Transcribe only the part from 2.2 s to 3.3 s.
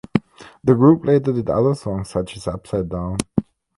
as "Upside Down".